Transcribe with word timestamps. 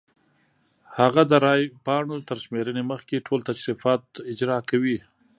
هغه 0.97 1.21
د 1.31 1.33
رای 1.45 1.63
پاڼو 1.85 2.17
تر 2.29 2.37
شمېرنې 2.43 2.83
مخکې 2.91 3.23
ټول 3.27 3.39
تشریفات 3.51 4.03
اجرا 4.31 4.57
کوي. 4.69 4.97